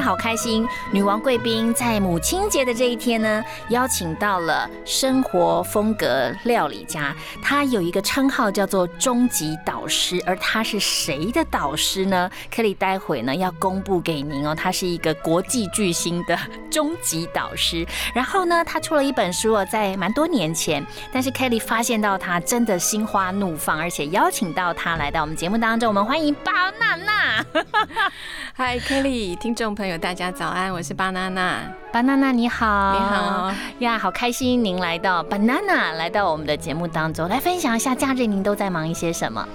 [0.00, 16.38] 好开心，女王贵宾在母亲节的这一天呢，邀请到了生活风格料理家，他有一个称号叫做终极导师，而他是谁的导师呢？Kelly 待会呢要公布给您哦，他是一个国际巨星的
[16.70, 17.86] 终极导师。
[18.14, 27.44] 然后呢，他出了一本书哦，在蛮多年前，但是 Kelly 发现到他真的心花怒放，而且邀请到他来到我们节目当中，我们欢迎包娜娜。
[28.56, 31.62] Hi Kelly，听众朋友，大家早安，我是巴娜娜。
[31.92, 39.46] 巴娜娜你好，你好呀，好开心您来到 Banana 来到我们的节目当中，来分享一下假日您都在忙一些什么？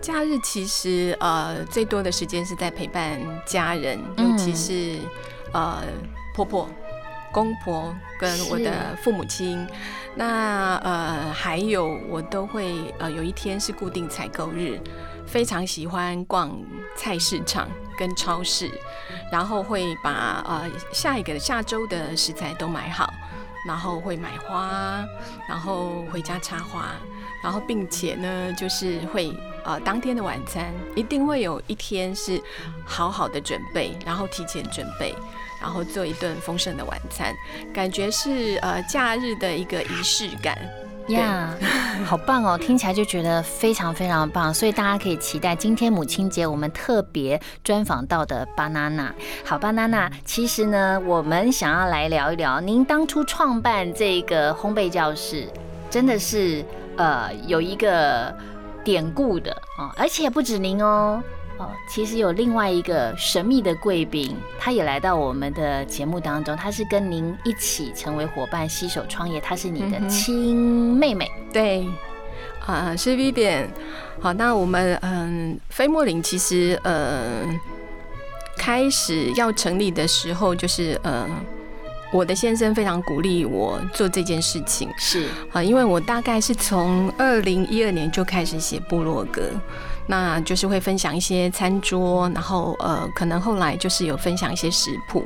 [0.00, 4.98] 假日其实呃最多的时间是在陪伴家人，尤其是
[5.52, 5.82] 呃
[6.34, 6.68] 婆婆、
[7.32, 9.66] 公婆跟我的父母亲。
[10.16, 14.80] 那呃还有我都会呃有一天是固定采购日。
[15.26, 16.50] 非常喜欢逛
[16.96, 18.68] 菜市场跟超市，
[19.30, 23.12] 然后会把呃下一个下周的食材都买好，
[23.66, 25.04] 然后会买花，
[25.48, 26.92] 然后回家插花，
[27.42, 29.32] 然后并且呢就是会
[29.64, 32.42] 呃当天的晚餐一定会有一天是
[32.84, 35.14] 好好的准备，然后提前准备，
[35.60, 37.34] 然后做一顿丰盛的晚餐，
[37.72, 40.58] 感觉是呃假日的一个仪式感。
[41.10, 41.54] 呀，
[42.04, 42.58] 好棒哦！
[42.58, 49.10] 听起来就觉得非常非常棒，所以大家可以期待今天母亲节我们特别专访到的 banana。
[49.44, 55.48] 好，banana，其实呢，我们想要来聊一聊，您当初创办这个烘焙教室，
[55.88, 56.64] 真的是
[56.96, 58.34] 呃有一个
[58.84, 61.22] 典故的啊，而且不止您哦。
[61.60, 66.56] 哦，其实有另外一个神秘的贵宾，他也来到我们的节目当中。
[66.56, 69.38] 他是跟您一起成为伙伴，携手创业。
[69.38, 71.86] 他是你的亲妹妹，对，
[72.64, 73.66] 啊，是 Vivian。
[74.20, 77.44] 好，那我们嗯，飞莫林其实呃，
[78.56, 81.28] 开始要成立的时候，就是呃，
[82.10, 84.88] 我的先生非常鼓励我做这件事情。
[84.96, 89.42] 是啊，因为我大概是从二零一二年就开始写部落格。
[90.06, 95.24] 那就是会分享一些餐桌，然后呃，可能后来就是有分享一些食谱，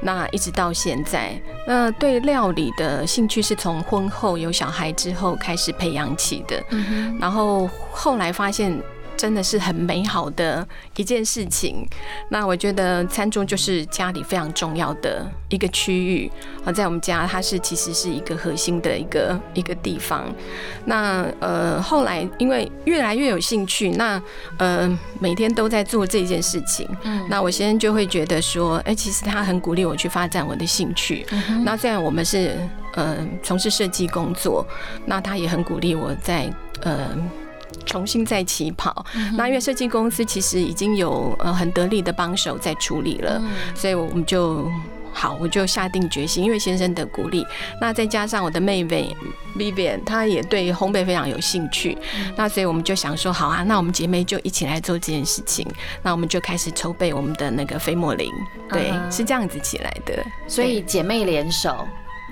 [0.00, 6.62] 那一直到现在，那对料理的兴趣是从婚后有小孩之后开始培养起的，
[7.20, 8.80] 然后后来发现。
[9.16, 10.66] 真的是很美好的
[10.96, 11.86] 一件事情。
[12.28, 16.30] 那我觉得餐桌就是家里非常重要的一个区域
[16.64, 20.24] 啊，在我们家它是其实是一个核心的一个一个地方。
[20.84, 24.20] 那呃后来因为越来越有兴趣，那
[24.58, 26.88] 呃每天都在做这件事情。
[27.02, 31.26] 嗯，那我先生就会觉得说，哎，其实他很鼓励我去发展我的兴趣。
[31.64, 32.56] 那虽然我们是
[32.94, 34.66] 呃从事设计工作，
[35.06, 36.52] 那他也很鼓励我在
[36.82, 37.08] 呃。
[37.84, 39.04] 重新再起跑，
[39.36, 43.42] 那因为设计公司其实已经有呃很得力的帮手在处理了，
[43.74, 44.70] 所以我们就
[45.12, 47.44] 好，我就下定决心，因为先生的鼓励，
[47.80, 49.16] 那再加上我的妹妹
[49.56, 51.96] Vivian，她也对烘焙非常有兴趣，
[52.36, 55.66] 那所以我们就想说，好啊，那我们姐妹就一起来做这件事情，
[56.02, 58.30] 那我们就开始筹备我们的那个飞莫林，
[58.68, 61.86] 对，是这样子起来的，所以姐妹联手。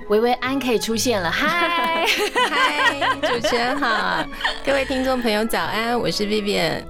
[0.09, 2.07] 维维安可以出现了， 嗨
[2.51, 4.23] 嗨，主持人好，
[4.65, 6.83] 各位听众朋友早安，我是 Vivian。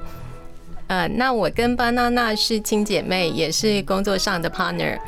[0.88, 4.98] 呃，那我跟巴娜娜是亲姐妹，也是工作上的 partner。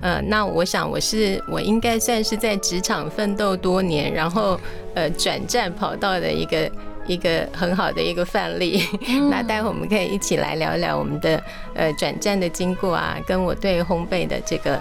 [0.00, 4.58] 呃，那我想我是我应该算是在职场奋斗多年，然后
[4.94, 6.70] 呃转战跑道的一个
[7.06, 8.80] 一个很好的一个范例。
[9.28, 11.42] 那待会我们可以一起来聊聊我们的
[11.74, 14.80] 呃转战的经过啊，跟我对烘焙的这个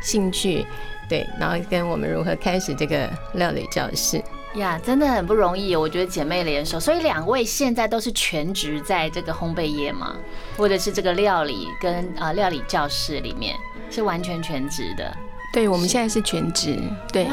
[0.00, 0.64] 兴趣。
[1.10, 4.22] 对，然后跟我们如何开始这个料理教室
[4.54, 5.74] 呀，真的很不容易。
[5.74, 10.14] 我觉得姐妹联手，所以两位现在都是全职在这个烘焙业吗？
[10.56, 13.56] 或者是这个料理跟啊料理教室里面
[13.90, 15.12] 是完全全职的？
[15.52, 16.78] 对，我们现在是全职，
[17.12, 17.26] 对，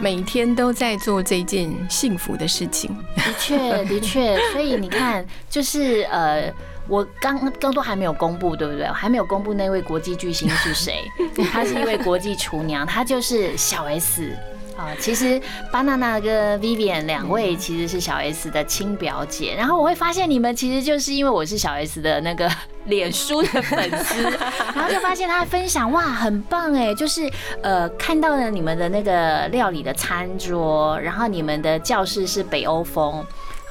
[0.00, 2.96] 每天都在做这件幸福的事情。
[3.14, 6.50] 的确，的确，所以你看，就是呃。
[6.88, 8.86] 我刚刚都还没有公布，对不对？
[8.86, 11.04] 还没有公布那位国际巨星是谁？
[11.52, 14.36] 她是一位国际厨娘，她就是小 S。
[14.76, 15.40] 啊，其实
[15.72, 22.46] 巴娜娜跟 Vivian 两位其实是小 S 的亲表姐，然后我会发现你们其实就是因为我是小 S 的那个
[22.84, 24.22] 脸书的粉丝，
[24.76, 27.26] 然后就发现她分享哇很棒哎，就是
[27.62, 33.24] 呃看到了你们的那个料理的餐桌，然后你们的教室是北欧风。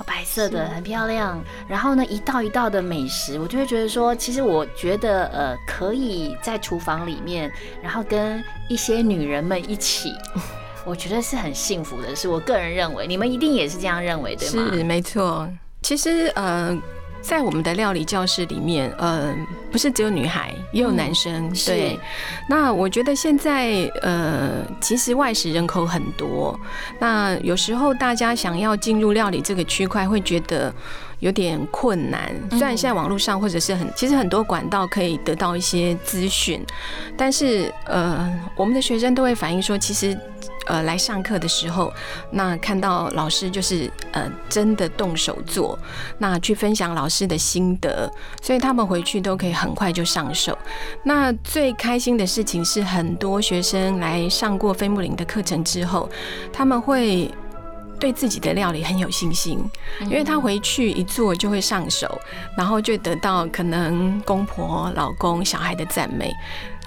[0.06, 10.14] 白色的很漂亮，然后呢，一道一道的美食，我就会觉得说，其实我觉得呃，可以在厨房里面，然后跟一些女人们一起，
[10.86, 12.28] 我觉得是很幸福的是。
[12.28, 14.70] 我个人认为，你们一定也是这样认为，对吗？
[14.74, 15.50] 是没错。
[15.82, 16.78] 其实呃。
[17.28, 19.36] 在我们的料理教室里面，呃，
[19.72, 21.52] 不是只有女孩，也有男生。
[21.66, 22.00] 对，
[22.48, 26.58] 那我觉得现在，呃，其实外食人口很多，
[27.00, 30.72] 那有时候大家想要进入料理这个区块，会觉得。
[31.20, 36.64] 有点困难，虽然现在网络上或者是很，其实很多管道可以得到一些资讯，
[37.18, 40.18] 但是呃，我们的学生都会反映说，其实
[40.68, 41.92] 呃来上课的时候，
[42.32, 45.78] 那看到老师就是呃真的动手做，
[46.18, 50.58] 那去分享老师的心得，所以他们回去都可以很快就上手。
[51.04, 56.10] 那最开心的事情是，很多学生来上过飞木林的课程之后，
[56.52, 57.32] 他们会。
[58.00, 59.60] 对自己的料理很有信心，
[60.02, 62.20] 因为他回去一做就会上手，
[62.58, 66.32] 然后就得到可能公婆、老公、小孩的赞美，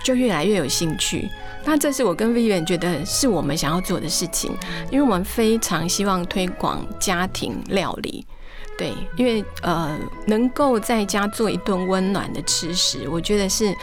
[0.02, 1.28] 就越来越有兴趣。
[1.64, 4.56] 那这是我跟 Vivian 觉得是我们想要做的事情，
[4.90, 8.26] 因为我们非常希望推广家庭料理。
[8.78, 13.75] 对，因为呃，能够在家做一顿温暖的吃食，我觉得是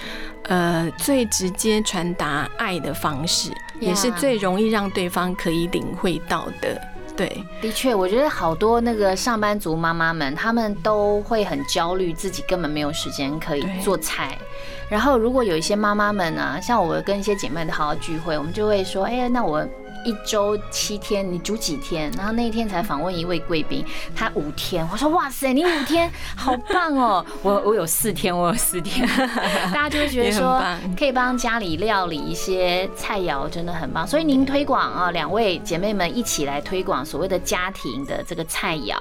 [0.44, 3.52] 呃最直接传达爱的方式，
[3.82, 6.82] 也是最容易让对方可以领会到的。
[7.16, 14.38] 对，的确，我觉得好多那个上班族妈妈们，她们都会很焦虑，自己根本没有时间可以做菜。
[14.90, 19.66] 然后，如果有一些妈妈们呢，像我跟一些姐妹的好好聚会，我们就会说，哎呀，那我。
[20.06, 22.10] 一周七天，你煮几天？
[22.16, 23.84] 然后那一天才访问一位贵宾，
[24.16, 24.88] 他五天。
[24.92, 27.26] 我说哇塞，你五天好棒哦！
[27.42, 29.06] 我我有四天，我有四天。
[29.74, 30.64] 大家就会觉得说，
[30.98, 34.08] 可以帮家里料理一些菜肴，真的很棒。
[34.08, 38.96] 所以您推广啊，两位姐妹们一起来推广所谓的家庭的这个菜肴，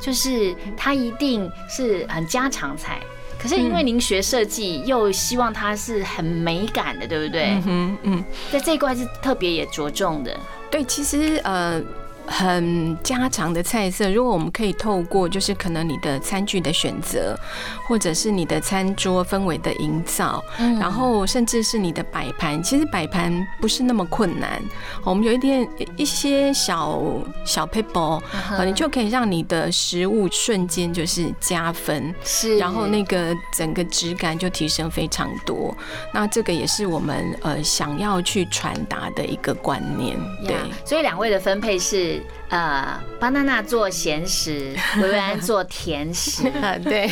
[0.00, 3.00] 就是它一定是很家常菜。
[3.42, 7.60] 可是因为您学设计，又希望它是很美感的，对不对？
[7.66, 10.38] 嗯嗯，在这一块是特别也着重的。
[10.70, 11.82] 对，其实呃。
[12.26, 17.38] 很家常的菜色，如果我们可以透过就是可能你的餐具的选择，
[17.86, 20.42] 或者是你的餐桌氛围的营造，
[20.80, 24.62] 然后甚至是你的摆盘，其实摆盘不是那么困难。
[25.04, 27.02] 我们有一点一些小
[27.44, 28.20] 小 paper，
[28.64, 35.76] 你就可以让你的食物瞬间就是加分，是，然后那个整个质感就提升非常多。
[36.14, 40.16] 那这个也是我们呃想要去传达的一个观念。
[40.46, 42.11] 对，所以两位的分配是。
[42.48, 46.48] 呃，巴娜娜做咸食， 维维安做甜食。
[46.48, 47.10] 啊， 对。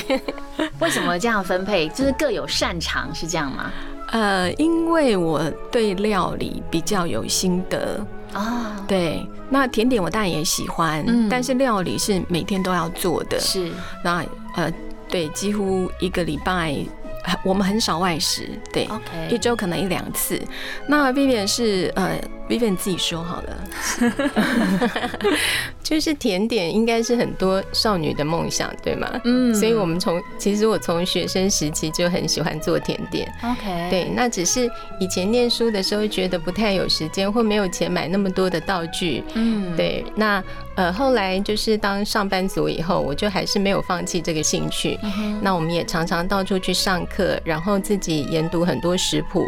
[0.81, 1.89] 为什么这样分配？
[1.91, 3.71] 就是各有擅长，是这样吗？
[4.13, 8.77] 呃，因为我对料理比较有心得啊。
[8.89, 13.39] 对，那甜点我当然也喜欢，但是料理是每天都要做的。
[13.39, 13.71] 是。
[14.03, 14.25] 那
[14.57, 14.73] 呃，
[15.09, 16.77] 对，几乎一个礼拜。
[17.45, 18.89] 我们很少外食，对，
[19.31, 20.41] 一周可能一两次。
[20.87, 22.19] 那 Vivian 是呃
[22.51, 23.57] ，Vivian 自己说好了，
[25.83, 29.09] 就是甜点应该是很多少女的梦想，对吗？
[29.25, 33.31] 嗯，所以我们从其实我从学生时期就很喜欢做甜点。
[33.43, 39.23] OK，对，那只是以前念书的时候觉得不太有时间或没有钱买那么多的道具。
[39.35, 40.43] 嗯，对，那
[40.75, 44.99] 呃后来就是当上班族以后，我就还是没有放弃这个兴趣。
[45.43, 47.01] 那我们也常常到处去上。
[47.11, 49.45] 课，然后自己研读很多食谱，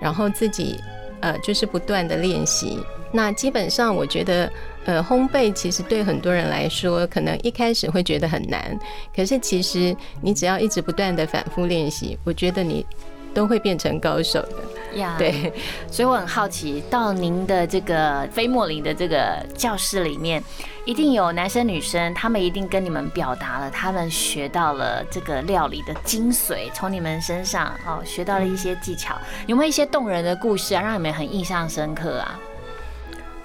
[0.00, 0.80] 然后自己
[1.24, 2.78] 呃就是不断的练习。
[3.10, 4.52] 那基本上我觉得，
[4.84, 8.78] 呃，烘焙其实对很多人来说，可能一开始会觉得很难，
[9.16, 12.84] 可是其实你只要一直不断的反复练习，我觉得你
[13.32, 14.56] 都会变成高手的。
[14.96, 15.52] 呀，对，
[15.90, 20.42] 所以我很好奇，到您的这个飞莫林的这个教室里面。
[20.86, 29.16] 一定有男生女生，他们一定跟你们表达了，他们学到了这个料理的精髓，从你们身上哦学到了一些技巧。
[29.46, 32.38] 有没有一些动人的故事啊，让你们很印象深刻啊？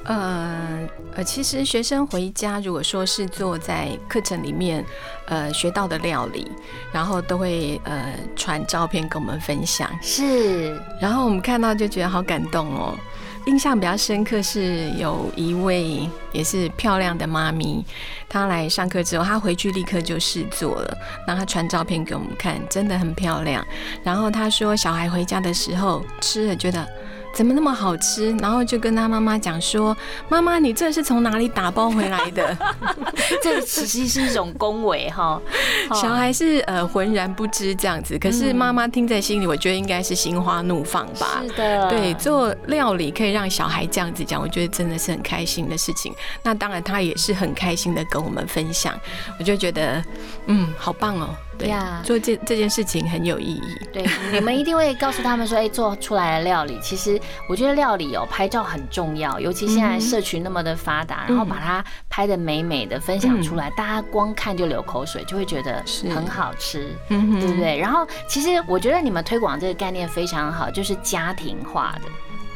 [0.09, 0.79] 呃
[1.13, 4.83] 呃，其实学生回家如果说是做在课程里面
[5.27, 6.51] 呃学到的料理，
[6.91, 12.97] 然后都会呃传照片跟我们分享，是，然后我们看到就觉得好感动哦。
[13.45, 17.85] 印象比较深刻是有一位也是漂亮的妈咪，
[18.27, 23.65] 她来上课之后，她回去立刻就试做了，然后她传照片给我们看，真的很漂亮。
[24.03, 26.87] 然后她说小孩回家的时候吃了觉得
[27.33, 28.31] 怎么那么好吃？
[28.37, 29.95] 然后就跟他妈妈讲说
[30.27, 32.57] ：“妈妈，你这是从哪里打包回来的？”
[33.41, 35.39] 这其实是一种恭维哈。
[35.93, 41.41] 小孩是呃浑然不知这样子，可是妈妈听在心里，我觉得应该是心花怒放吧。
[41.43, 46.13] 是的，对，做料理可以让小孩这样子讲，我觉得真的是很开心的事情。
[46.43, 48.93] 那当然，他也是很开心的跟我们分享，
[49.39, 50.03] 我就觉得
[50.47, 51.29] 嗯，好棒哦。
[51.59, 51.69] 对。
[51.69, 53.61] 呀，做这这件事情很有意义。
[53.93, 65.83] 对，你们一定会告诉他们说， 哎，做出来的料理，其实我觉得料理哦，拍照很重要，尤其现在社群那么的发达，然后把它拍的美美的分享出来，大家光看就流口水，就会觉得
[66.15, 67.77] 很好吃，对不对？
[67.77, 72.09] 然后其实我觉得你们推广这个概念非常好，就是家庭化的。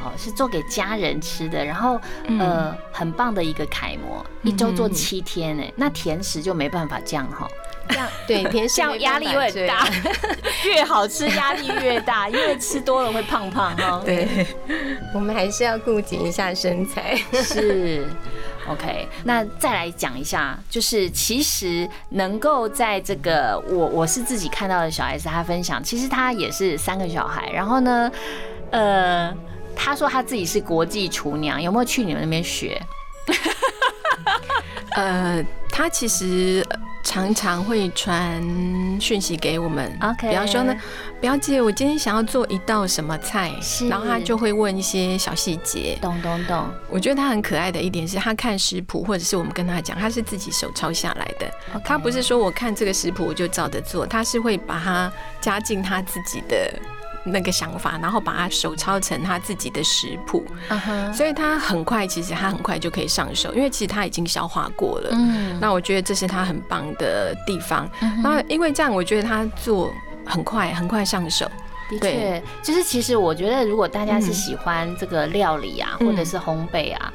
[0.05, 1.98] 哦，是做给家人吃的，然后
[2.38, 7.48] 呃，很棒的一个楷模，一周做七天哎，那甜食就没办法降哈，
[7.90, 9.88] 这样 对甜食这样压力会很大，
[10.66, 14.02] 越好吃压力越大，因为吃多了会胖胖哈。
[14.06, 14.46] 对，
[15.13, 17.16] 我们还是要顾及一下身材。
[17.34, 18.08] 是
[18.68, 28.12] ，OK，那再来讲一下，就是其实能够在这个我我是自己看到的小孩子，他分享，其实他也是三个小孩，然后呢，
[28.72, 29.34] 呃。
[29.75, 32.80] 他说他自己是国际厨娘，有没有去你们那边学？
[34.92, 36.63] 呃，他其实
[37.03, 38.41] 常常会传
[39.00, 39.91] 讯息给我们。
[40.01, 40.74] OK，比方说呢，
[41.19, 43.51] 表姐，我今天想要做一道什么菜，
[43.89, 45.98] 然后他就会问一些小细节。
[46.01, 46.67] 懂懂懂。
[46.89, 51.51] 我觉得他很可爱的一点是他看食谱，或者是我们跟他讲，他是自己手抄下来的。
[51.83, 56.74] 他不是说我看这个食谱我就照着做，他是会把它加进他自己的。
[57.25, 60.46] 那个想法，然后把它手抄成他自己的食谱，
[61.13, 65.10] 所以他很快，其实他很快就可以上手，因为其实他已经消化过了。
[65.13, 67.89] 嗯，那我觉得这是他很棒的地方。
[68.22, 69.94] 那因为这样，我觉得他做
[70.25, 71.50] 很快，很快上手。
[71.89, 77.13] 的确，就是其实我觉得，如果大家是喜欢这个料理啊，或者是烘焙啊。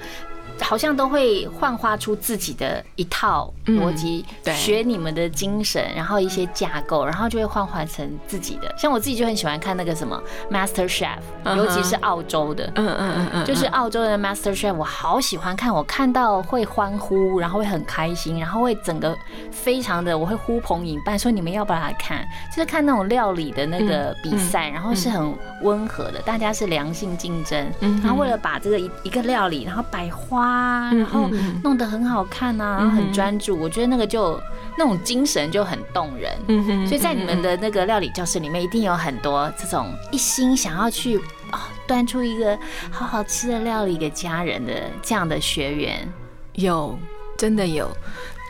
[0.61, 4.25] 好像都会幻化出自己的一套逻辑，
[4.55, 8.75] 学你们的精神，然后一些架构，然后就会幻化成自己的。
[8.77, 11.19] 像我自己就很喜欢看那个什么 Master Chef，
[11.57, 19.17] 尤其是澳洲的，嗯嗯嗯嗯，就是澳洲的 Master Chef，我好喜欢看，我看到会欢呼，然后会很开心，然后会整个
[19.53, 22.27] 非常的，我会呼朋引伴说你们要不要来看？
[22.51, 27.71] 就是看那种料理的那个比赛，然后是很温和的，大家是良性竞争，
[28.03, 30.48] 然后为了把这个一一个料理，然后摆花。
[30.49, 31.29] 啊，然后
[31.63, 34.41] 弄得很好看啊，然后很专注，我觉得那个就
[34.77, 36.33] 那种精神就很动人。
[36.49, 41.19] 嗯哼，所以在你们的那个料理教室里面，一定有很多这种一心想要去
[41.51, 42.59] 啊端出一个
[42.91, 46.09] 好好吃的料理给家人的这样的学员，
[46.55, 46.99] 有
[47.37, 47.91] 真的有，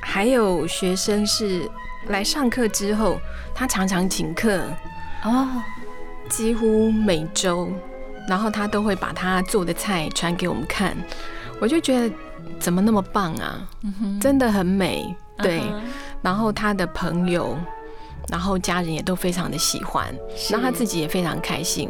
[0.02, 1.69] 还有学生是
[2.09, 3.19] 来上课之后，
[3.55, 4.62] 他常常请客
[5.25, 5.49] 哦，
[6.28, 7.71] 几乎每周，
[8.28, 10.97] 然后他都会把他做的菜传给我们看。
[11.61, 12.15] 我就觉得
[12.59, 13.69] 怎么那么棒啊，
[14.21, 15.61] 真的很美，对。
[16.23, 17.57] 然后他的朋友，
[18.29, 20.07] 然后家人也都非常的喜欢，
[20.50, 21.88] 然后他自己也非常开心，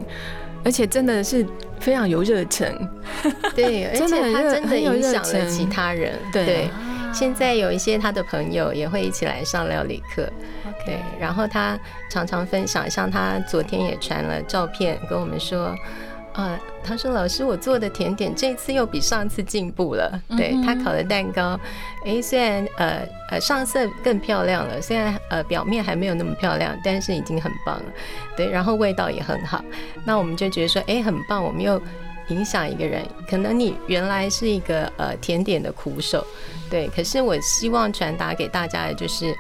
[0.65, 1.47] 而且真的是
[1.81, 2.75] 非常有热忱，
[3.57, 6.71] 对， 而且他真的影响了其他人，对。
[7.11, 10.31] 现在有一些他的朋友也会一起来上料理课，
[10.85, 11.01] 对。
[11.19, 11.79] 然后他
[12.11, 15.75] 常常分享，像他昨天也传了照片跟我们说。
[16.39, 20.23] 呃，他说：“老师，我做的甜点这次又比上次进步了。
[20.37, 21.59] 对他烤的蛋糕，
[22.07, 27.85] 哎，虽然呃呃上色更漂亮了，虽然呃表面还没有那么漂亮，但是已经很棒了。
[28.37, 29.65] 对，然后味道也很好。
[30.05, 31.83] 那我们就觉得说，哎，很棒，我们又
[32.29, 33.05] 影响一个人。
[33.29, 36.25] 可能你原来是一个呃甜点的苦手，
[36.71, 39.35] 对，可是我希望传达给大家的就是。”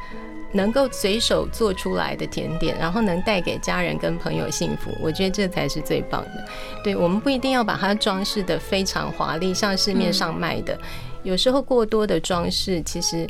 [0.52, 6.44] 能够随手做出来的甜点，然后能带给家人跟朋友幸福，我觉得这才是最棒的。
[6.82, 10.78] 对我们不一定要把它装饰的非常华丽，像市面上卖的，
[11.22, 13.26] 有时候过多的装饰其实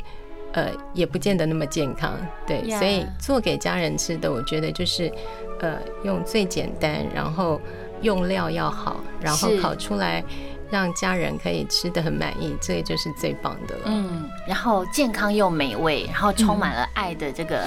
[0.53, 2.17] 呃也不见得那么健康。
[2.47, 5.11] 对，所以做给家人吃的，我觉得就是
[5.59, 7.59] 呃用最简单，然后
[8.01, 10.23] 用料要好，然后烤出来。
[10.69, 13.81] 让家人可以吃的很满意，这个就是最棒的了。
[13.85, 17.63] 嗯，然后健康又美味，然后充满了爱的这个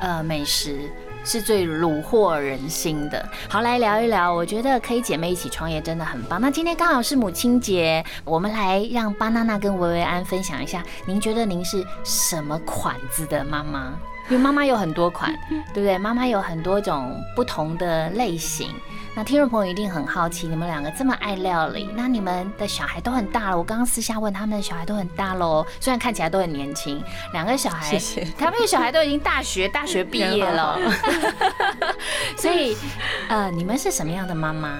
[0.00, 0.90] 呃美食，
[1.24, 3.28] 是最虏获人心的。
[3.48, 6.40] 好，来聊一聊，我觉得可以姐妹一起创业真的很棒。
[6.40, 13.92] 那今天刚好是母亲节，我们来让巴娜娜跟维维安分享一下，您觉得您是什么款子的妈妈？
[14.30, 15.34] 因为妈妈有很多款，
[15.72, 15.96] 对不对？
[15.96, 18.68] 妈妈有很多种不同的类型。
[19.18, 23.58] 那听众朋友一定很好奇，你们两个这么爱料理，那你们的小孩都很大了。
[23.58, 28.00] 我刚刚私下问他们的小孩都很大喽，虽然看起来都很年轻，两个小孩，
[28.38, 30.78] 他们的小孩都已经大学大学毕业了。
[32.38, 32.76] 所以，
[33.28, 34.78] 呃，你们是什么样的妈妈？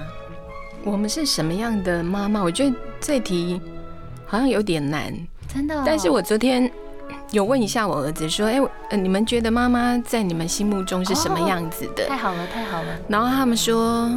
[0.85, 2.41] 我们是什么样的妈妈？
[2.41, 3.61] 我觉得这题
[4.25, 5.13] 好像有点难，
[5.53, 6.71] 真的哦、但是我昨天
[7.31, 8.59] 有问一下我儿子说：“哎、
[8.89, 12.87] 呃，你们觉得妈妈在你们心目中是什么样子的？”太好了，太好了。
[13.07, 14.11] 然后他们说：“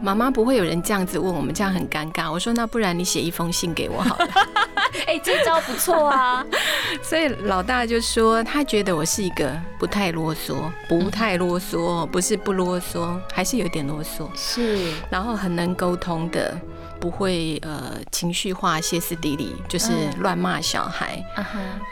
[0.00, 4.28] 妈妈不会有人这样子问我们，这样很尴尬。”我说：“那不然你写一封信给我好了。
[5.06, 6.44] 哎、这招不错啊。
[7.02, 16.56] ”所以老大就说他觉得我是一个不太啰嗦，不太啰嗦，不是不啰嗦，还是有点啰嗦，是，然后很能沟通的。
[16.98, 21.22] 不会呃情绪化、歇斯底里，就是嗯乱骂小孩，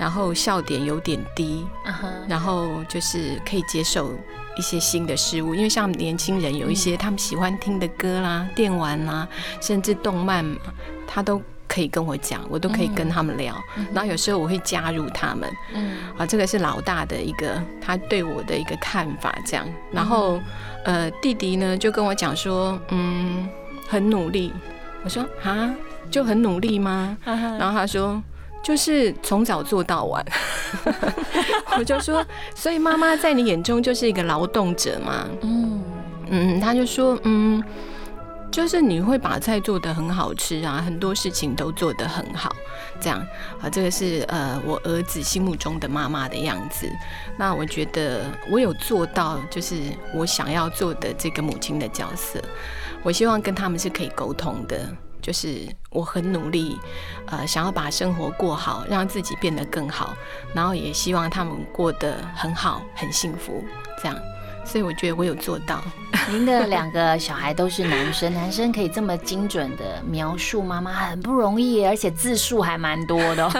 [0.00, 1.62] 然后笑点有点低，
[2.26, 4.10] 然后就是可以接受
[4.56, 9.28] 一些新的事物，因为像年轻人有一些他们喜欢听的歌啦、电玩啦，
[9.60, 10.42] 甚至动漫，
[11.06, 11.40] 他都
[11.74, 13.54] 可以跟我讲，我都可以跟他们聊。
[13.92, 19.66] 然后有时候我会加入他们，嗯啊，这个是老大的一个他对我的一个看法，这样。
[19.90, 20.40] 然后
[20.84, 23.48] 呃，弟弟呢就跟我讲说，嗯，
[23.88, 24.52] 很努力。
[25.02, 25.74] 我说啊，
[26.10, 27.16] 就很努力吗？
[27.24, 28.22] 然后他说。
[28.66, 30.24] 就是从早做到晚，
[31.76, 35.28] 我就说，所以妈妈在你眼中就是一个劳动者嘛。
[35.42, 35.82] 嗯
[36.30, 37.62] 嗯，他就说，嗯，
[38.54, 42.54] 就是你会把菜做得很好吃啊，很多事情都做得很好，
[43.00, 43.18] 这样
[43.60, 46.88] 啊，这个是呃我儿子心目中的妈妈的样子。
[47.36, 49.82] 那我觉得我有做到，就是
[50.14, 52.40] 我想要做的这个母亲的角色。
[53.02, 54.88] 我希望跟他们是可以沟通的，
[55.20, 56.78] 就是我很努力，
[57.26, 60.14] 呃，想要把生活过好，让自己变得更好，
[60.54, 63.64] 然后也希望他们过得很好、很幸福，
[64.00, 64.16] 这样。
[64.64, 65.82] 所以我觉得我有做到。
[66.30, 73.50] 您的两个小孩都是男生，男生可以这么精准的描述妈妈很不容易，而且字数还蛮多的、哦，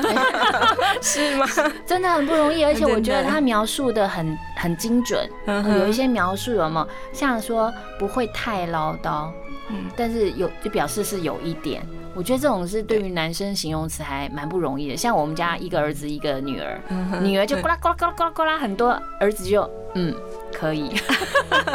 [1.03, 1.47] 是吗？
[1.85, 2.65] 真的很不容易。
[2.65, 9.31] 而且我觉得他描述的很很精准，有一些描述有没有像说不会太唠叨，
[9.69, 11.87] 嗯但是有就表示是有一点。
[12.17, 14.97] 我觉得这种是对于男生形容词还蛮不容易的。
[14.97, 20.15] 像我们家一个儿子一个女儿，嗯女儿就呱啦呱啦呱啦呱啦呱啦很多，儿子就嗯
[20.55, 20.93] 可以。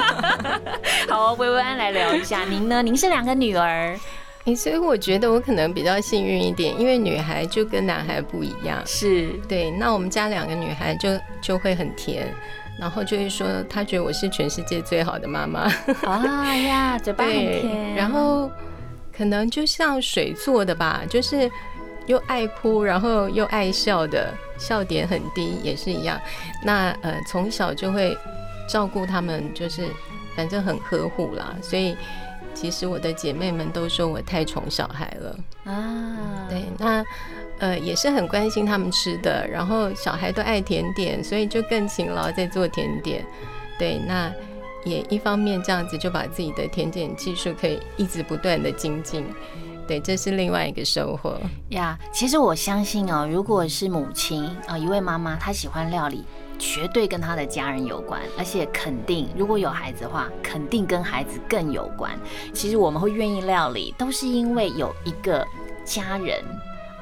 [1.09, 2.81] 好，薇薇安来聊一下，您呢？
[2.81, 3.97] 您是两个女儿，
[4.45, 8.81] 诶所以我觉得我可能比较幸运一点，因为女孩就跟男孩不一样。
[8.85, 11.09] 是对，那我们家两个女孩就
[11.41, 12.33] 就会很甜，
[12.79, 15.61] 然后就会说她觉得我是全世界最好的妈妈。
[16.07, 18.49] 啊呀，嘴巴很甜，然后
[19.15, 21.49] 可能就像水做的吧，就是
[22.05, 26.19] 又爱哭，然后又爱笑的，笑点很低，也是一样。
[26.63, 28.17] 那呃，从小就会
[28.69, 29.89] 照顾他们，就是
[30.35, 31.97] 反正很呵护啦，所以。
[32.51, 37.05] 其实我的姐妹们都说我太宠小孩了，啊，对，那
[37.59, 43.25] 呃也是很关心他们吃的，然后小孩都爱甜点，所以就更勤劳在做甜点。
[43.77, 44.29] 对，那
[44.83, 49.23] 也一方面这样子就把自己的甜点技术可以一直不断的精进。
[49.87, 51.39] 对，这是另外一个收获。
[51.69, 56.25] 呀其实我相信哦，如果是母亲啊、一位妈妈，她喜欢料理，
[56.59, 62.11] 绝对跟他的家人有关，而且肯定如果有孩子的话，肯定跟孩子更有关。
[62.53, 65.43] 其实我们会愿意料理，都是因为有一个
[65.85, 66.43] 家人。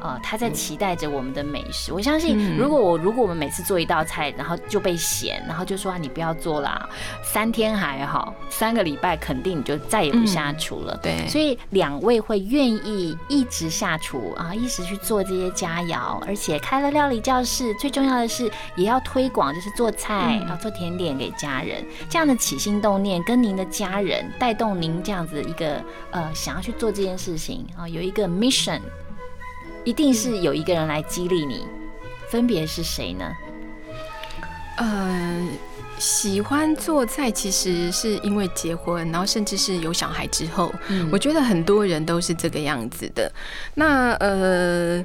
[0.01, 1.91] 呃，他在期待着我们的美食。
[1.91, 6.87] 我相信，嗯如果我如果我们每次做一道菜，然后就被嫌，然后就说、啊、你不要做啦，
[7.23, 10.97] 三天还好，三个礼拜肯定你就再也不下厨了。
[11.01, 17.73] 对，所以两位会愿意一直下厨啊，一直去做这些佳肴，而且开了料理教室。
[17.75, 21.83] 最重要的是，也要推广，就是做菜嗯啊，做甜点给家人。
[22.09, 28.79] 这样的起心动念，跟您的家人带动您这样子一个呃，想要去做这件事情啊，有一个 mission，
[29.87, 31.65] 一定是有一个人来激励你。
[32.27, 33.25] 分别是谁呢？
[34.75, 35.47] 呃，
[35.97, 43.31] 喜欢做菜其实是因为结婚，然后甚至是有小孩之后，嗯我觉得很多人都是这个样子的。
[43.75, 45.01] 那呃，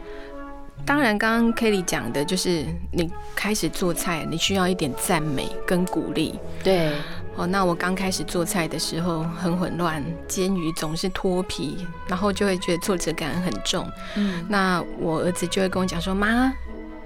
[0.85, 6.35] 当然刚刚 Kelly 讲的就是你开始做菜，你需要一点赞美跟鼓励。
[6.65, 6.91] 对，
[7.35, 13.91] 哦，那我刚开始做菜的时候很混乱，煎鱼总是脱皮，然后就会觉得挫折感很重。
[14.17, 16.53] 嗯，那我儿子就会跟我讲说：“妈，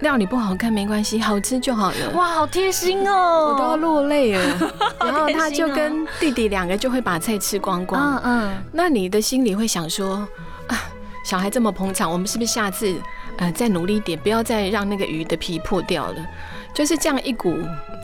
[0.01, 4.73] 料理不好看没关系，好吃就好了。”哇，好贴心哦，我都要落泪了。
[4.99, 8.17] 然后他就跟弟弟两个就会把菜吃光光。
[8.25, 10.27] 嗯嗯，那你的心里会想说
[10.67, 10.77] 啊，
[11.25, 12.93] 小孩这么捧场，我们是不是下次
[13.39, 16.27] 呃再努力一点，不要再让那个鱼的皮破掉了？
[16.77, 17.57] 就是这样一股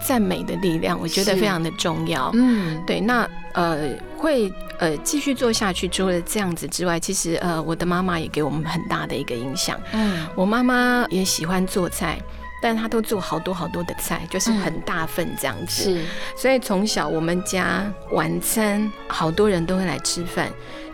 [0.03, 2.31] 赞美的力量，我觉得非常的重要。
[2.33, 9.79] 嗯，对，那呃会呃继续做下去，除了这样子之外，其实呃我的妈妈也给我们很大的一个影响。
[9.93, 12.19] 嗯，我妈妈也喜欢做菜，
[12.63, 15.83] 但她都做好多好多的菜，就是很大份这样子。
[15.83, 16.05] 是，
[16.35, 20.49] 所以从小我们家晚餐好多人都会来吃饭，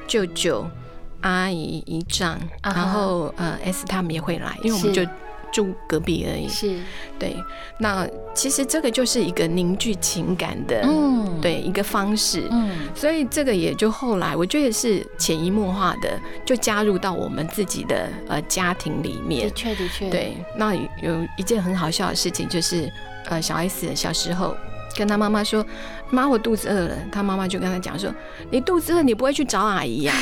[0.09, 0.69] 舅舅、
[1.21, 5.07] 阿姨、姨丈，然后呃 S 他们也会来，因为我们就
[5.53, 6.49] 住隔壁而已。
[6.49, 6.79] 是，
[7.19, 7.37] 对，
[7.79, 12.47] 那其实这个就是一个凝聚情感的，嗯，，对一个方式。
[12.51, 19.55] 嗯，所以这个也就后来，我觉得是潜移默化的，就加入到我们自己的呃家庭里面的面。
[19.55, 22.91] 确的确，，对，那有一件很好笑的事情，就是
[23.27, 24.57] 呃，小 S 小时候
[24.97, 25.65] 跟他妈妈说
[26.11, 28.13] ：“妈，我肚子饿了。”他妈妈就跟他讲说
[28.51, 30.13] ：“你肚子饿，你不会去找阿姨呀、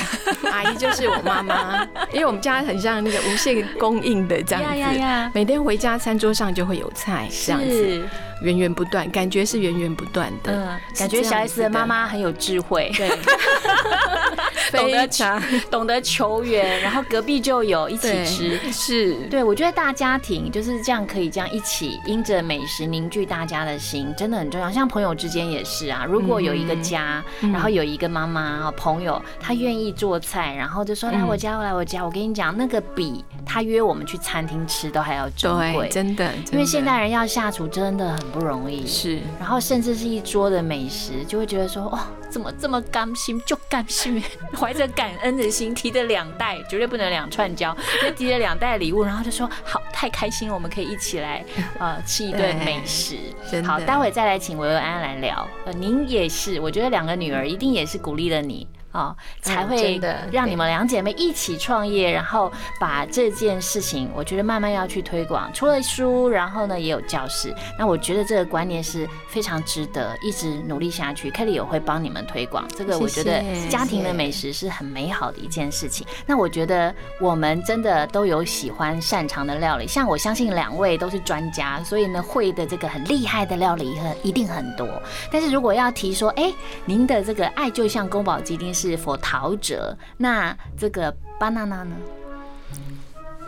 [0.51, 4.79] 阿姨就是我妈妈，因为我们家很像那个无限供应的这样子。
[4.99, 8.03] 呀每天回家，餐桌上就会有菜，这样子，
[8.43, 10.53] 源源不断，感觉是源源不断的。
[10.53, 13.09] 嗯，感觉小 S 的子的妈妈很有智慧，对，
[14.73, 18.73] 懂得非常懂得求援，然后隔壁就有一起对吃。
[18.73, 24.71] 是，对，我觉得大家庭就是这样，可以这样一起因着美食凝聚大家的心，真的很重要。
[24.71, 32.05] 像朋友之间也是啊，如果有一个家，嗯然后有一个妈妈朋友，她愿意做菜，然后就说来嗯我家，来我家。
[32.05, 38.87] 我跟你讲，那个比他约我们去餐厅吃都还要珍对，贵，真的，因为现代人要下厨真的很不容易。
[38.87, 41.99] 是然后甚至是一桌的美食，就会觉得说，哦，
[42.31, 44.23] 怎么这么甘心，就甘心，
[44.59, 51.45] 怀着感恩的心提着两袋，绝对不能两串交，就提着两袋礼物，然后就说好，太开心了，我们可以一起来
[51.79, 53.17] 呃吃一顿美食。
[53.65, 55.49] 好，待会再来请维维安来聊。
[55.65, 58.67] 呃，您也是，我觉得两个女儿一定也是鼓励了你。
[58.97, 60.01] 哦，才嗯会
[60.33, 65.51] 让你们两姐妹一起创业，然后把这件事情，我觉得慢慢要去推广。
[65.53, 71.31] 除了书，然后呢也有教室，那我觉得这个观念是非常值得一直努力下去。
[71.31, 76.07] Kelly 也会帮你们推广这个，我觉得家庭的美食是很美好的一件事情。
[76.25, 84.89] 那我觉得我们真的都有喜欢擅长的料理，像我相信两位都是专家，所以呢会的这个很厉害的料理很一定很多。
[85.31, 86.53] 但是如果要提说，哎、
[86.85, 91.97] 您的这个爱就像宫保鸡丁是是否陶喆，那这个巴娜娜呢？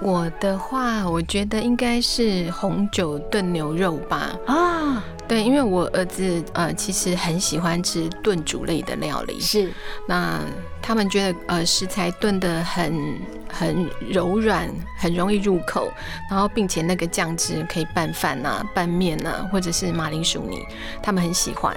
[0.00, 4.30] 我的话，我觉得应该是红酒炖牛肉吧。
[4.46, 9.72] 啊，对，因为我儿子呃其实很喜欢吃炖煮类的料理，是。
[10.06, 10.40] 那
[10.80, 15.92] 他们觉得呃食材炖的很很柔软，很容易入口，
[16.30, 20.64] 然后并且那个酱汁可以拌饭啊、拌面啊，或者是马铃薯泥，
[21.02, 21.76] 他们很喜欢。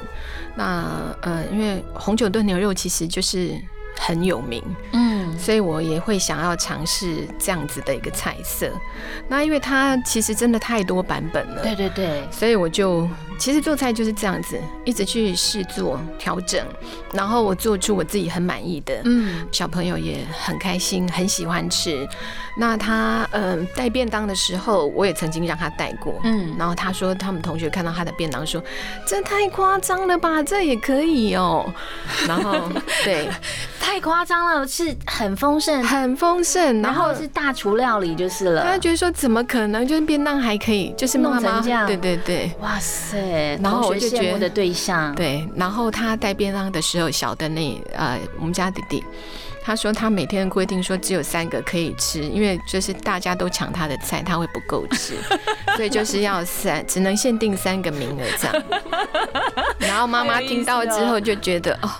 [0.53, 0.86] 那
[1.21, 3.55] 呃，因为红酒炖牛肉其实就是
[3.97, 5.11] 很有名，嗯，
[5.41, 8.71] 所以我也会想要尝试这样子的一个菜色。
[9.27, 13.10] 那因为它其实真的太多版本了，对对对，所以我就
[13.41, 16.63] 其实做菜就是这样子，一直去试做调整，
[17.12, 19.01] 然后我做出我自己很满意的。
[19.06, 22.08] 嗯，小朋友也很开心，很喜欢吃。
[22.56, 26.19] 那他嗯带便当的时候，我也曾经让他带过。
[26.23, 28.62] 嗯然后他说，他们同学看到他的便当说
[29.08, 31.65] ：“这太夸张了吧，这也可以哦。
[32.27, 32.69] ”然后
[33.04, 33.27] 对，
[33.80, 38.63] 太夸张了，是很丰盛，很丰盛，然后是大厨料理就是了。
[38.63, 43.17] 他觉得说怎么可能，就是便当还可以，就是妈妈弄成这样对对对哇塞，
[43.62, 44.50] 然后同我就觉得
[45.15, 45.48] 对。
[45.56, 49.04] 然后他带便当的时候，小的那呃我们家弟弟。
[49.63, 55.13] 他说他每天规定说只有三个可以吃，因为就是大家都抢他的菜，他会不够吃，
[55.78, 58.63] 所以就是要三，只能限定三个名额这样。
[59.78, 61.91] 然后妈妈听到之后就觉得哦，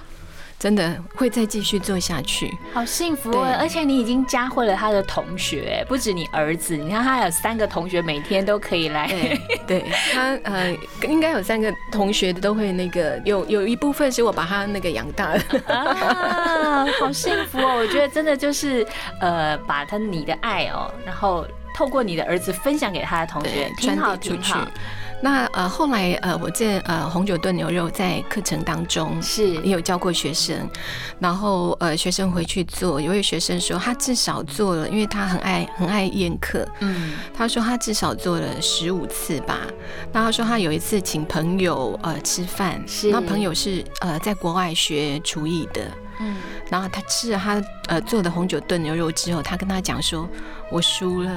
[0.62, 2.56] 真的会再继续做下去。
[2.72, 3.58] 好幸福对哦！
[3.60, 9.08] 而且你已经教会了他的同学，不止你儿子，你看他有三个同学，每天都可以来。
[9.08, 10.72] 对，对他呃，
[11.10, 15.74] 应该有三个同学都会那个，有有一部分是我把他那个养大的。
[15.74, 17.78] 啊，好幸福哦！
[17.78, 18.86] 我觉得真的就是
[19.20, 21.44] 呃，把他你的爱哦，然后
[21.76, 24.68] 透过你的儿子分享给他的同学对，，挺好挺好。。
[25.22, 29.52] 那呃，后来呃，我这呃红酒炖牛肉在课程当中是。
[29.62, 30.68] 也有教过学生，
[31.20, 39.60] 然后呃，学生回去做，有位学生说他至少做了，因为他很爱很爱宴客，嗯，他说他至少做了十五次吧。
[40.12, 43.12] 那他说他有一次请朋友呃吃饭，是。
[43.12, 45.86] 那朋友是呃在国外学厨艺的，
[46.20, 46.38] 嗯，
[46.70, 50.28] 然后他吃了他呃做的红酒炖牛肉之后，他跟他讲说
[50.72, 51.32] ：“我输了，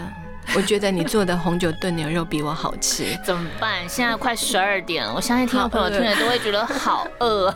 [0.56, 3.04] 我觉得你做的红酒炖牛肉比我好吃。
[3.24, 3.88] 怎么办？
[3.88, 7.54] 现在快十二点了，我相信听众朋友听了都会觉得好饿。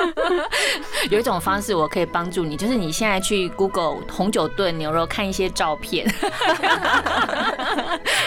[1.10, 6.06] 有一种方式我可以帮助你，就是你现在去 Google 红酒炖牛肉看一些照片，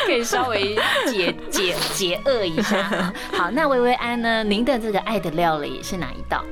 [0.05, 0.75] 可以稍微
[1.07, 3.13] 解解解饿一下。
[3.35, 4.43] 好，那薇薇安呢？
[4.43, 6.43] 您的这个爱的料理是哪一道？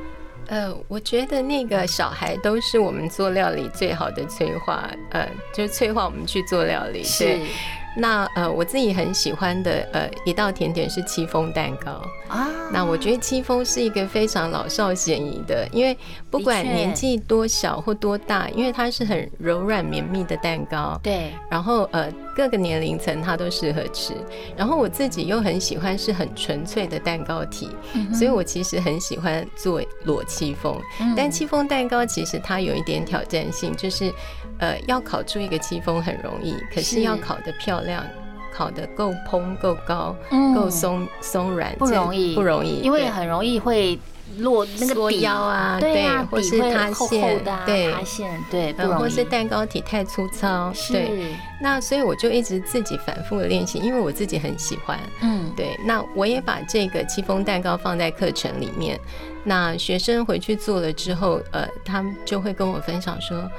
[0.52, 7.04] 呃，我觉得那个小孩都是我们做料理最好的催化，呃，就是催化我们去做料理。
[7.18, 7.40] 对，
[7.96, 11.92] 那呃，我自己很喜欢的呃一道甜点是戚风蛋糕
[12.28, 12.48] 啊。
[12.72, 15.98] 那我觉得戚风是一个非常老少咸宜的，因为
[16.30, 20.98] 不管年纪多小或多大，因为它是很柔软绵密的蛋糕。
[21.04, 21.32] 对。
[21.50, 24.14] 然后呃各个年龄层它都适合吃。
[24.56, 27.70] 然后我自己又很喜欢是很纯粹的蛋糕体，
[28.14, 30.80] 所以我其实很喜欢做裸戚风。
[31.16, 34.14] 但戚风蛋糕其实它有一点挑战性，就是
[34.60, 38.04] 呃要烤出一个戚风很容易，可是要烤的漂亮。
[38.54, 40.14] 烤的够蓬够高，
[40.54, 43.98] 够松松软不容易，不容易，因为很容易会
[44.40, 51.34] 落那个底腰啊，对啊，或是塌陷，对，塌陷，对，或是蛋糕体太粗糙，对。
[51.62, 55.80] 那所以我就一直自己反复的练习，因为我自己很喜欢，嗯，对。
[55.86, 59.00] 那我也把这个戚风蛋糕放在课程里面，
[59.46, 63.50] 那学生回去做了之后，呃，他们就会跟我分享说。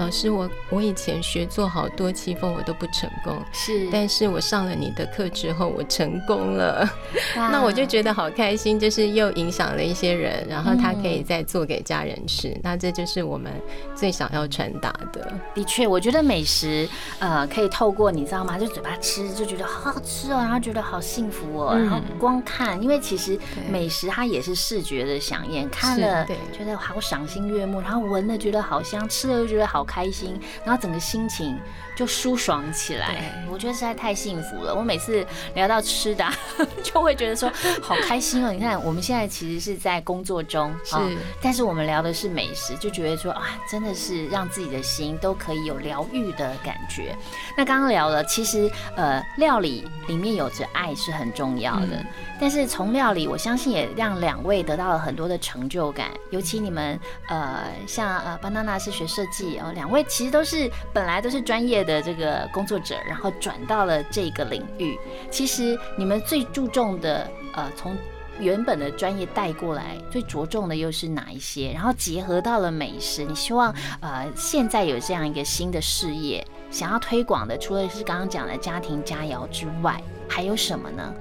[0.00, 3.38] 老师，我我以前学做好多戚风，我都不成功。
[3.52, 6.88] 是，但是我上了你的课之后，我成功了。
[7.36, 12.58] 那我就觉得好开心，就是又影响了一些人，然后他可以再做给家人吃。
[12.62, 13.52] 那这就是我们
[13.94, 15.30] 最想要传达的。
[15.54, 18.56] 的确，我觉得美食，呃，可以透过你知道吗？
[18.58, 23.38] 就嘴巴吃就觉得好好吃哦，然后觉得好幸福哦，然后光看，因为其实
[23.70, 29.86] 美食它也是视觉的享宴，看了觉得好赏心悦目，然后闻了觉得好香，吃了又觉得好。
[29.90, 31.58] 开心，然后整个心情
[31.96, 33.44] 就舒爽起来。
[33.50, 34.72] 我觉得实在太幸福了。
[34.72, 36.24] 我每次聊到吃的，
[36.84, 37.50] 就会觉得说
[37.82, 38.52] 好开心哦。
[38.52, 40.96] 你看，我们现在其实是在工作中，是，
[41.42, 47.16] 但是我们聊的是美食，就觉得说啊，真的是让自己的心都可以有疗愈的感觉。
[47.56, 52.04] 那刚刚聊了，其实呃，料理里面有着爱是很重要的。
[52.40, 56.08] 但是从料理，我相信也让两位得到了很多的成就感。
[56.30, 56.98] 尤其你们，
[57.28, 64.98] 呃，像呃，banana 是学设计哦，两位其实都是本来都是专业的这个工作者，然后转到了这个领域。
[65.30, 67.96] 其实你们最注重的，呃，从
[68.38, 71.72] 原本的专业带过来，最着重的又是哪一些？
[71.72, 81.14] 然后结合到了美食，你希望呃，现在有这样一个新的事业想要推广的，除了是刚刚讲的家庭佳肴之外，还有什么呢？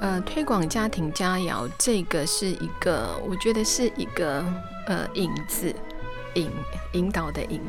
[0.00, 4.44] 呃，推广家庭佳肴，这个是一个，我觉得是一个
[4.86, 5.74] 呃影子，
[6.36, 6.50] 引
[6.92, 7.60] 引导的引。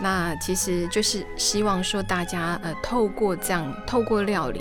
[0.00, 4.60] 那其实就是希望说大家呃透过这样，透过料理，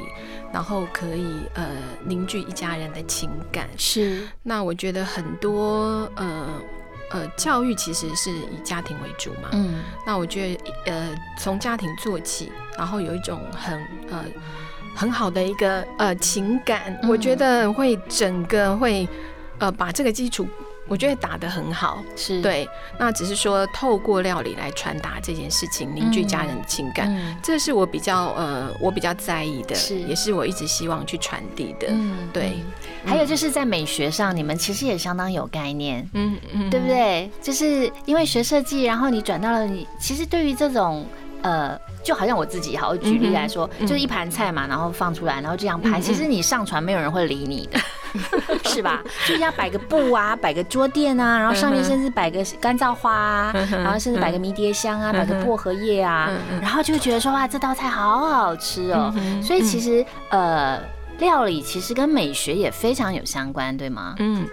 [0.54, 1.68] 然后可以呃
[2.06, 3.68] 凝聚一家人的情感。
[3.78, 4.28] 是。
[4.44, 6.62] 那我觉得很多呃
[7.12, 9.50] 呃教育其实是以家庭为主嘛。
[9.54, 9.82] 嗯。
[10.06, 14.24] 那我觉得呃从家庭做起，然后有一种很呃。
[14.98, 19.06] 很好的一个呃情感，我觉得会整个会
[19.60, 20.48] 呃把这个基础，
[20.88, 22.68] 我觉得打得很好，是对。
[22.98, 31.88] 那只是说透过料理来传达这件事情，凝聚家人的情感，这是我比较呃我比较在意的，是也是我一直希望去传递的。
[31.90, 32.54] 嗯，对。
[33.06, 37.30] 还有就是在美学上，你们其实也相当有概念，嗯嗯，对不对？
[37.42, 41.06] 就是因为学设计，然后你转到了你，其实对于这种
[41.42, 41.80] 呃。
[42.06, 46.00] 就好像我自己，好举例来说，就是一盘菜嘛，然后放出来，然后这样拍。
[46.00, 47.80] 其实你上传，没有人会理你的，
[48.66, 49.02] 是吧？
[49.28, 56.30] 就要摆个布啊，摆个桌垫啊，然后上面甚至摆个干燥花啊，然后甚至摆个迷迭香啊，摆个薄荷叶啊，
[56.62, 59.14] 然后就觉得说哇，这道菜好好吃哦。
[59.42, 60.80] 所以其实呃，
[61.20, 64.16] 料理其实跟美学也非常有相关，对吗？
[64.20, 64.48] 嗯，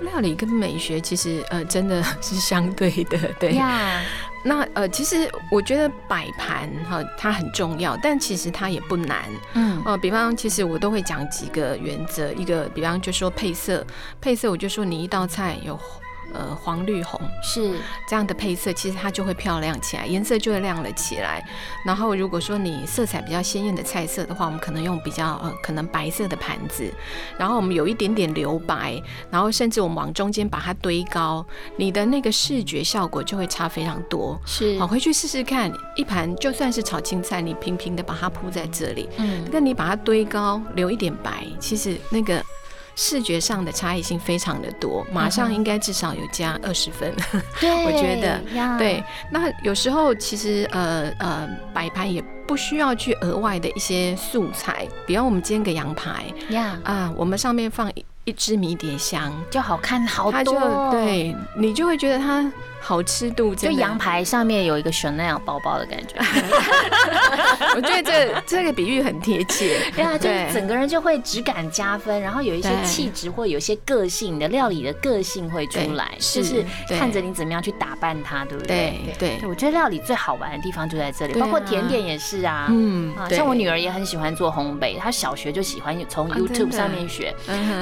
[0.00, 4.00] 料理跟美学其实呃真的是相对的，对呀。
[4.44, 9.24] 那呃，其实我觉得摆盘哈，它很重要，但其实它也不难。
[9.54, 13.84] 嗯，哦，比方其实我都会讲几个原则，一个比方就说配色，
[14.20, 15.80] 配色我就说你一道菜有。
[16.34, 21.42] 呃，黄绿红是这样的配色，其实它就会漂亮起来，颜色就会亮了起来。
[21.86, 26.92] 然后，如果说你色彩比较鲜艳的菜色的话，我们可能用比较呃可能白色的盘子，
[27.38, 31.44] 然后我们有一点点留白，然后甚至我们往中间把它堆高，
[31.76, 34.38] 你的那个视觉效果就会差非常多。
[34.44, 42.44] 是，好，回去试试看，一盘就算是炒青菜，你平平的把它铺在这里，嗯，那你把它堆高，留一点白，其实那个。
[42.96, 47.12] 视觉上的差异性非常的多，马上应该至少有加二十分。
[47.60, 48.40] 对，我觉得
[48.78, 49.02] 对。
[49.30, 57.90] 那有时候其实呃呃摆盘也不需要去额外的一些素材，比方我们煎个羊排呀啊，我们上面放
[58.24, 62.50] 一只迷迭香，就好看好它就多哦，对你就会觉得它
[62.84, 66.16] 好吃度就羊排上面有一个 Chanel 包包的感觉，
[67.74, 69.78] 我觉得这这个比喻很贴切。
[69.96, 79.00] 对啊，就是整个人就会质感加分，然后有一些气质或有一些个性，你的料理的个性会出来，对就是看着你怎么样去打扮它，对不对？
[79.18, 81.40] 对我觉得料理最好玩的地方就在这里，啊。
[81.40, 82.54] 包括甜点也是啊。
[82.54, 87.34] 啊，嗯啊像我女儿也很喜欢做烘焙，她小学就喜欢从 YouTube 上面学，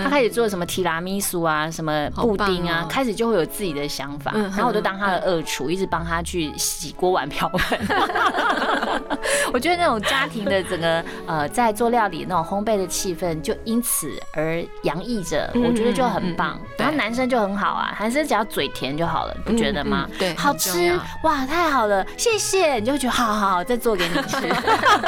[0.05, 7.79] 她开始做什么提拉米苏啊，什么布丁啊哦，开始就会有自己的想法，嗯然后我就当她的二厨，一直帮他去洗锅碗瓢盆。
[9.53, 16.59] 我觉得那种家庭的整个呃，在做料理那种烘焙的气氛，就因此而洋溢着，嗯我觉得就很棒。
[16.79, 20.09] 然后男生就很好啊，男生只要嘴甜就好了，你不觉得吗？
[20.19, 24.49] 对好吃哇，太好了，谢谢，你就会觉得好好好，再做给你吃，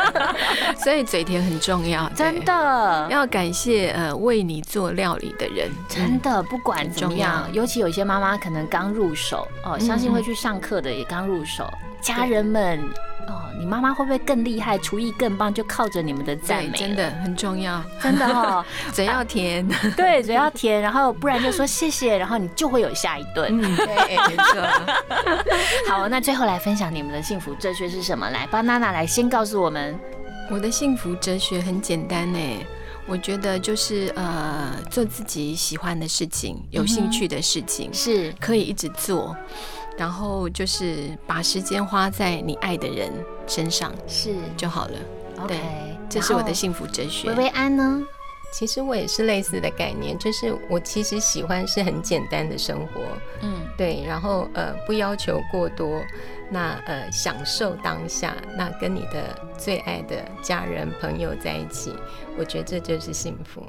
[0.83, 3.09] 所以嘴甜很重要，真的。
[3.11, 12.81] 要感谢呃为你做料理的人，真的，不管怎么样，尤其有些妈妈可能刚入手哦，嗯相信会去上课的也刚入手，家人们
[13.27, 23.49] 哦，你妈妈会不会更厉害，厨艺更棒，就靠着你们的赞，美，真的，很重要，真的哦， 嘴要甜， 对，嘴要甜，然后不然就说谢谢，然后你就会有下一顿。
[23.51, 23.87] 嗯， 对，
[24.29, 24.63] 没错。
[25.89, 28.29] 好，那最后来分享你们的幸福哲学是什么？
[28.31, 29.99] 来，banana 来先告诉我们。
[30.51, 32.39] 我的幸福哲学很简单呢，
[33.07, 39.37] 我觉得就是呃做自己喜欢的事情，有兴趣的事情，是可以一直做，
[39.99, 43.13] 然后就是把时间花在你爱的人
[43.47, 44.95] 身上是就好了。
[45.43, 45.61] ，OK，
[46.09, 47.35] 这是我的幸福哲学薇。
[47.35, 48.03] 薇安呢？
[48.57, 53.01] 其实我也是类似的概念，就是我其实喜欢是很简单的生活，
[53.41, 56.01] 嗯，对，然后呃不要求过多，
[56.49, 61.93] 那呃享受当下，那跟你的最爱的家人朋友在一起，
[62.39, 63.67] 我觉得这就是幸福。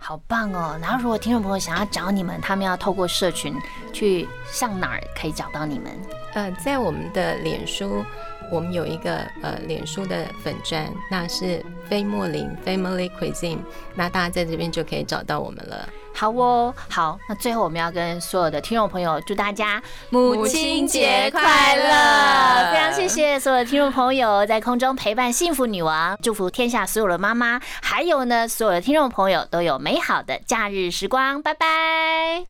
[0.00, 0.78] 好棒哦！
[0.80, 3.52] 然后如果听众朋友想要找你们，他们要透过社群
[3.92, 5.92] 去上哪儿可以找到你们？
[6.34, 8.04] 呃，在我们的脸书，
[8.50, 13.58] 我们有一个呃脸书的粉砖，那是菲莫林 Family Cuisine，
[13.94, 15.88] 那大家在这边就可以找到我们了。
[16.14, 19.80] 好哦，好，那最后我们要跟所有的听众朋友祝大家
[20.10, 22.72] 母亲节快乐！
[22.72, 32.46] 非常谢谢所有的听众朋友在空中陪伴幸福女王，祝福天下所有的妈妈，还有呢所有的听众朋友都有美好的假日时光，拜拜。